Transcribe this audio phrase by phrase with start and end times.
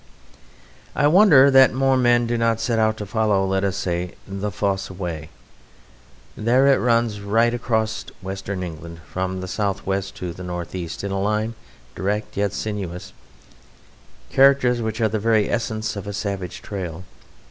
[0.95, 4.49] I wonder that more men do not set out to follow, let us say, the
[4.49, 5.29] Fosse Way.
[6.35, 11.03] There it runs right across Western England from the south west to the north east
[11.03, 11.53] in a line
[11.93, 13.13] direct yet sinuous,
[14.31, 17.03] characters which are the very essence of a savage trail.